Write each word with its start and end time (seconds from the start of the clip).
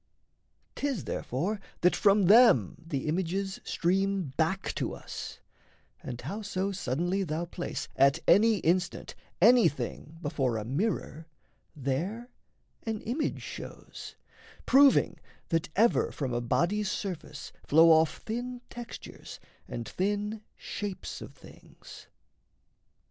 'Tis 0.73 1.03
therefore 1.03 1.59
that 1.81 1.95
from 1.95 2.25
them 2.25 2.75
the 2.87 3.07
images 3.07 3.59
Stream 3.63 4.33
back 4.35 4.73
to 4.73 4.95
us; 4.95 5.41
and 6.01 6.19
howso 6.21 6.71
suddenly 6.71 7.21
Thou 7.21 7.45
place, 7.45 7.87
at 7.95 8.17
any 8.27 8.57
instant, 8.61 9.13
anything 9.39 10.17
Before 10.19 10.57
a 10.57 10.65
mirror, 10.65 11.27
there 11.75 12.31
an 12.81 13.01
image 13.01 13.43
shows; 13.43 14.15
Proving 14.65 15.19
that 15.49 15.69
ever 15.75 16.11
from 16.11 16.33
a 16.33 16.41
body's 16.41 16.89
surface 16.89 17.51
Flow 17.63 17.91
off 17.91 18.17
thin 18.23 18.61
textures 18.71 19.39
and 19.67 19.87
thin 19.87 20.41
shapes 20.57 21.21
of 21.21 21.33
things. 21.35 22.07